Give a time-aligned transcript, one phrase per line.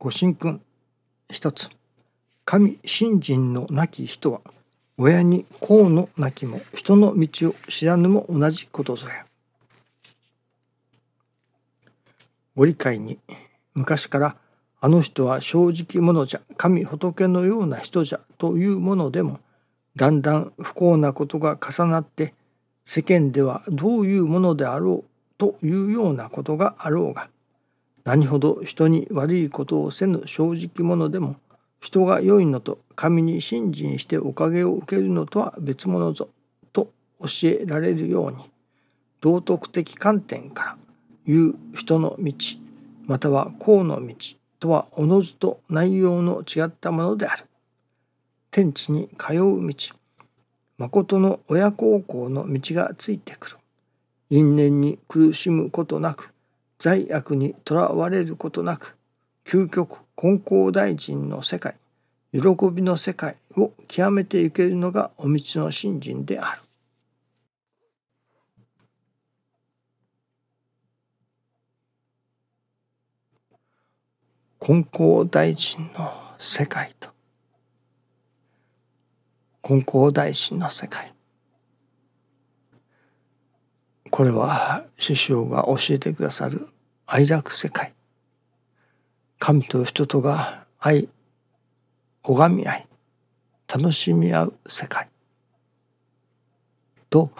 [0.00, 0.60] ご神君
[1.28, 1.70] 一つ
[2.44, 4.40] 神信心のなき人は
[4.96, 9.26] 親に公のなきも人の道を知らぬも同じことぞや。
[12.54, 13.18] ご理解に
[13.74, 14.36] 昔から
[14.80, 19.40] あの人は正直者じゃ神仏のような人じゃというものでも
[19.96, 22.34] だんだん不幸なことが重なって
[22.84, 27.28] 世間ではどういうものであろうというようなことがあろうが
[28.08, 31.36] 何ほど人に悪いことをせぬ正直者でも
[31.78, 36.30] 人が良いのと神に信心しておかげを受けるのとは別物ぞ
[36.72, 38.50] と教えられるように
[39.20, 40.78] 道徳的観点から
[41.26, 42.32] 言う人の道
[43.04, 44.14] または公の道
[44.58, 47.44] とはおのずと内容の違ったものである。
[48.50, 49.74] 天地に通う道
[50.78, 53.56] 誠の親孝行の道がついてくる。
[54.30, 56.32] 因縁に苦しむことなく
[56.78, 58.96] 罪悪にとらわれることなく
[59.44, 61.76] 究極根高大臣の世界
[62.32, 66.60] 喜びの世界を極めていけるのがお道の信心である。
[74.60, 77.08] 金光大臣の世界と
[79.62, 81.14] 金光大臣の世界
[84.10, 86.68] これは師匠が教えてくださる
[87.06, 87.94] 愛楽世界。
[89.38, 91.08] 神と人とが愛
[92.22, 92.88] 拝み合い
[93.68, 95.08] 楽しみ合う世界。
[97.10, 97.30] と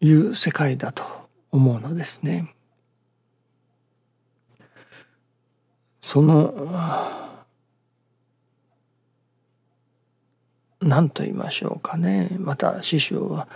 [0.00, 1.04] いう世界だと
[1.50, 2.52] 思うのですね。
[6.00, 6.54] その
[10.80, 12.28] 何と言いましょうかね。
[12.38, 13.48] また師匠は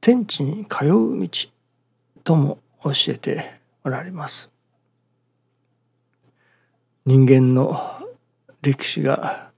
[0.00, 1.28] 天地に通う道
[2.24, 3.52] とも教えて
[3.84, 4.50] おられます。
[7.04, 7.80] 人間の
[8.60, 9.50] 歴史が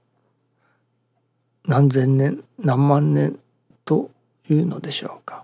[1.65, 3.37] 何千年何万年
[3.83, 4.09] と
[4.49, 5.43] いうのでしょうか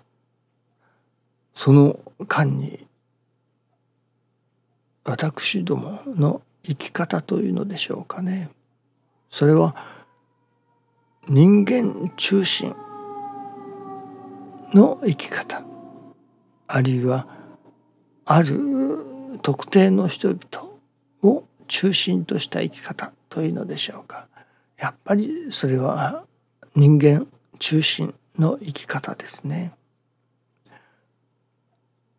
[1.54, 2.86] その間に
[5.04, 8.50] 私どもの生き方というのでしょうかね
[9.30, 9.76] それは
[11.28, 12.74] 人間中心
[14.74, 15.64] の生き方。
[16.68, 17.28] あるいは
[18.26, 20.70] ある特定の人々
[21.24, 24.28] を中心とした生き方というのでしょうか。
[24.78, 26.24] やっぱりそれは
[26.76, 27.28] 人間
[27.60, 29.74] 中心の生き方ですね。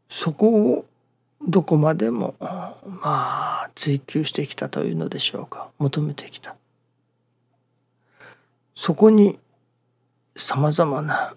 [0.08, 0.87] そこを
[1.47, 5.69] どこまでもまあ追求してきたというのでしょうか。
[5.78, 6.56] 求めてきた。
[8.75, 9.38] そこに
[10.34, 11.34] さまざまな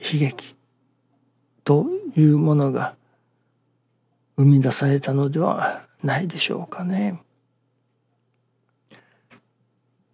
[0.00, 0.56] 悲劇
[1.64, 1.86] と
[2.16, 2.96] いうものが
[4.36, 7.20] 生み出されたのではないでしょうかね。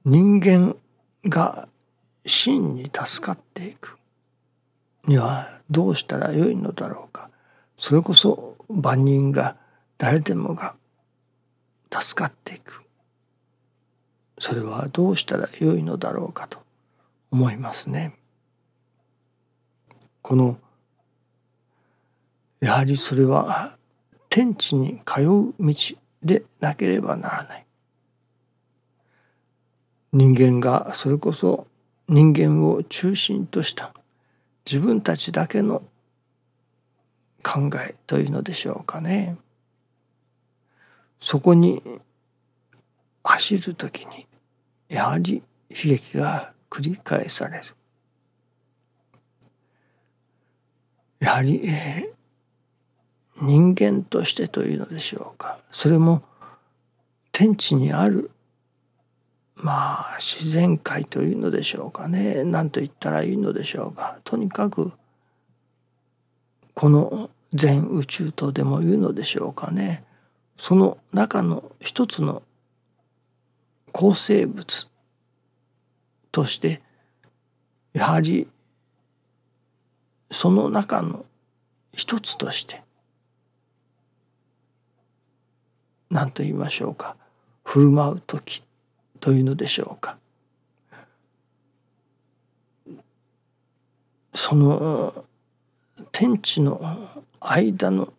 [0.04, 0.76] 人間
[1.26, 1.68] が
[2.26, 3.96] 真に助かっていく
[5.06, 7.30] にはどうしたらよいのだろうか
[7.76, 9.56] それこそ万人が
[9.96, 10.76] 誰でもが
[11.90, 12.82] 助かっていく
[14.38, 16.58] それはどうしたらよいのだろうかと
[17.30, 18.14] 思いますね。
[20.24, 20.56] この
[22.58, 23.76] やはりそれは
[24.30, 25.74] 天地に通う道
[26.22, 27.66] でなければならない。
[30.14, 31.66] 人間がそれこそ
[32.08, 33.92] 人間を中心とした
[34.64, 35.82] 自分たちだけの
[37.42, 39.36] 考えというのでしょうかね。
[41.20, 41.82] そこに
[43.22, 44.26] 走る時に
[44.88, 47.64] やはり悲劇が繰り返される。
[51.24, 55.58] やはり、えー、人間としてというのでしょうか。
[55.70, 56.22] それも
[57.32, 58.30] 天地にある
[59.56, 62.44] まあ自然界というのでしょうかね。
[62.44, 64.20] 何と言ったらいいのでしょうか。
[64.22, 64.92] とにかく
[66.74, 70.04] この全宇宙とでも言うのでしょうかね。
[70.58, 72.42] その中の一つの
[73.92, 74.90] 構成物
[76.30, 76.82] として
[77.94, 78.46] やはり
[80.34, 81.24] その中の
[81.94, 82.82] 一つとして
[86.10, 87.14] 何と言いましょうか
[87.62, 88.64] 振る舞う時
[89.20, 90.18] というのでしょうか
[94.34, 95.24] その
[96.10, 96.80] 天地の
[97.38, 98.12] 間の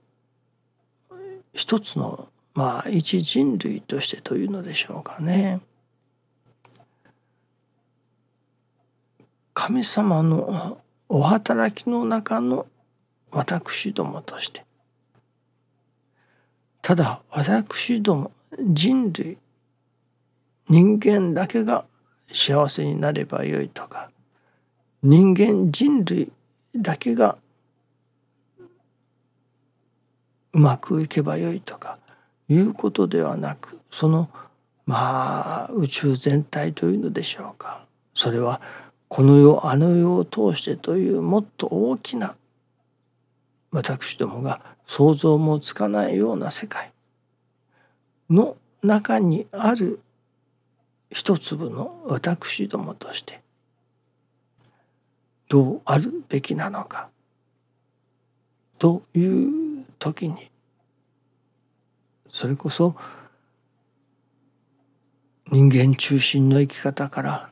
[1.51, 5.59] 一つのまあ一人類としてというのでしょうかね。
[9.53, 12.67] 神様のお働きの中の
[13.31, 14.65] 私どもとして。
[16.81, 19.37] ただ私ども人類
[20.69, 21.85] 人間だけが
[22.31, 24.11] 幸せになればよいとか
[25.01, 26.31] 人間人類
[26.75, 27.37] だけが
[30.53, 31.97] うまくいけばよいとか
[32.47, 34.29] いうことではなくその
[34.85, 37.85] まあ宇宙全体というのでしょうか。
[38.13, 38.61] それは
[39.07, 42.35] この世あの世を通してというもっと大きな
[43.71, 46.91] 私どもが想像もつかないような世界
[48.29, 49.99] の中にある
[51.11, 53.41] 一粒の私どもとして
[55.47, 57.09] どうあるべきなのか
[58.79, 60.49] という時に
[62.29, 62.95] それこそ
[65.51, 67.51] 人間中心の生き方から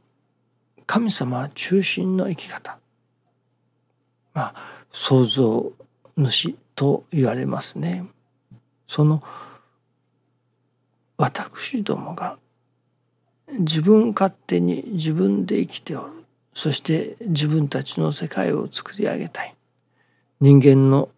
[0.94, 2.78] 神様中心の生き方。
[4.36, 5.74] まあ創造
[6.16, 8.06] 主と言われますね。
[8.86, 9.24] その
[11.18, 12.38] 私どもが
[13.48, 16.12] 自分勝手に自分で生きておる。
[16.54, 19.56] そして自分たちの世界を作り上げたい。
[20.42, 21.10] 人間の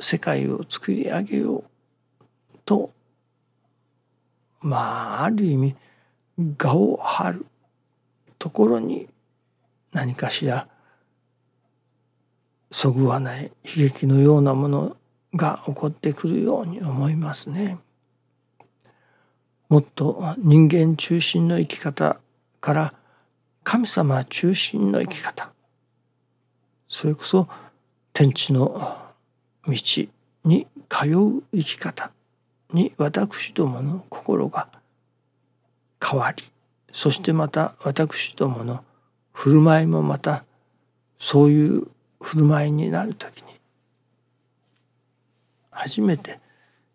[0.00, 1.64] 世界を作り上げよう。
[2.64, 2.90] と
[4.60, 5.76] まあある意味
[6.58, 7.46] 我を張る
[8.36, 9.08] ところに
[9.92, 10.68] 何かしら
[12.70, 14.96] そぐわない悲劇のようなもの
[15.34, 17.78] が起こってくるように思いますね。
[19.68, 22.20] もっと人間中心の生き方
[22.60, 22.94] から
[23.62, 25.52] 神様中心の生き方
[26.88, 27.48] それこそ
[28.12, 28.98] 天地の
[29.64, 29.72] 道
[30.44, 32.10] に通う生き方
[32.72, 34.66] に私どもの心が
[36.04, 36.42] 変わり
[36.90, 38.84] そしてまた私どもの
[39.40, 40.44] 振る舞いもまた
[41.16, 41.86] そういう
[42.20, 43.44] 振る舞いになる時に
[45.70, 46.38] 初めて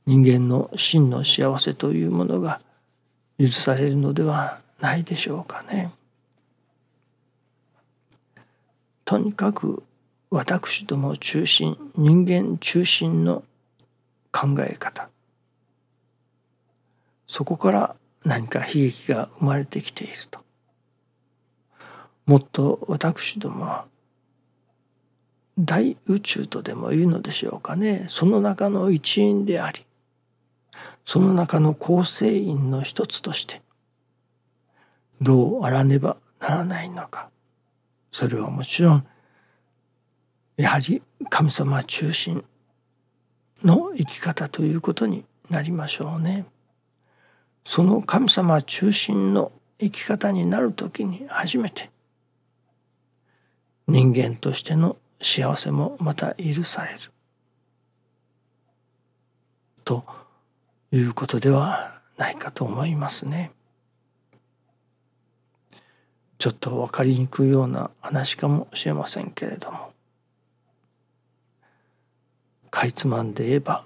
[0.06, 2.62] 人間の真の幸せというものが
[3.40, 5.92] 許されるのではないでしょうかね。
[9.06, 9.82] とにかく
[10.30, 13.44] 私ども中心人間中心の
[14.32, 15.10] 考え方
[17.26, 20.45] そこから何か悲劇が生まれてきていると
[22.26, 23.88] もっと私どもは
[25.58, 29.86] 大宇宙とでも言うのでしょうかねその中の一員であり
[31.06, 33.62] その中の構成員の一つとして
[35.22, 37.30] どうあらねばならないのか
[38.12, 39.08] それはもちろん
[40.58, 42.44] やはり神様中心
[43.64, 46.46] の生き方ということになりましょうね。
[47.64, 51.90] その神様中心の生き方になる時に初めて
[53.88, 57.00] 人間としての幸せもまた許される。
[59.84, 60.04] と
[60.92, 63.52] いうことではないかと思いますね。
[66.38, 69.94] ちょっと分かりにくいような話かもしれませんけれども。
[72.70, 73.86] かいつまんで言えば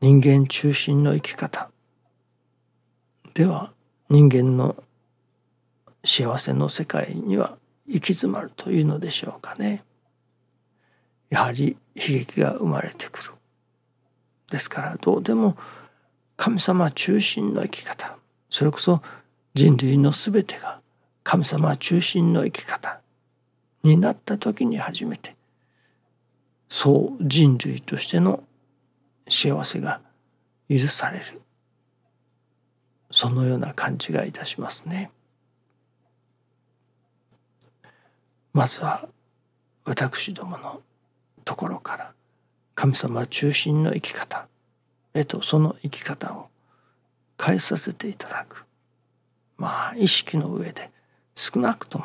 [0.00, 1.70] 人間中心の生き方。
[3.34, 3.72] では
[4.10, 4.76] 人間の
[6.04, 9.84] 幸せの世界には行き詰まるというのでしょうかね。
[11.30, 13.32] やはり悲劇が生まれてくる。
[14.50, 15.56] ですからどうでも
[16.36, 18.18] 神様中心の生き方
[18.50, 19.00] それこそ
[19.54, 20.80] 人類の全てが
[21.24, 23.00] 神様中心の生き方
[23.82, 25.34] になった時に初めて
[26.68, 28.44] そう人類としての
[29.28, 30.00] 幸せが
[30.68, 31.40] 許される
[33.10, 35.10] そのような感じがいたしますね。
[38.52, 39.08] まずは
[39.84, 40.82] 私どもの
[41.44, 42.12] ところから
[42.74, 44.46] 神様中心の生き方
[45.14, 46.48] へとその生き方を
[47.42, 48.64] 変えさせていただく。
[49.56, 50.90] まあ意識の上で
[51.34, 52.04] 少なくとも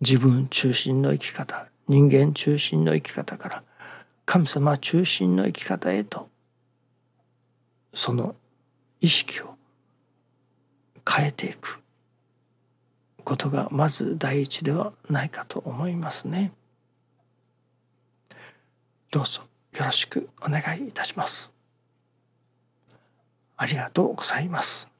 [0.00, 3.62] 自分中心の生き方人間中心の生き方から
[4.24, 6.28] 神様中心の生き方へと
[7.92, 8.34] その
[9.00, 9.56] 意識を
[11.08, 11.82] 変えていく。
[13.26, 16.52] ことがまず第一ではないかと思いますね。
[19.10, 19.42] どうぞ
[19.76, 21.52] よろしくお願いいたします。
[23.56, 24.95] ありがとうございます。